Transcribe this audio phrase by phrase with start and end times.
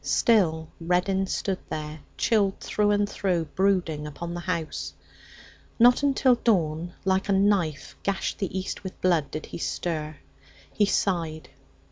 [0.03, 4.95] Still Reddin stood there, chilled through and through, brooding upon the house.
[5.77, 10.15] Not until dawn, like a knife, gashed the east with blood did he stir.
[10.73, 11.49] He sighed.